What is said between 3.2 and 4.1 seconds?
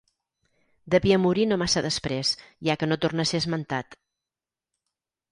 a ser esmentat.